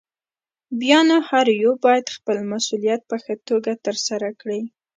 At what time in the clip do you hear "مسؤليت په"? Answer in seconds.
2.51-3.15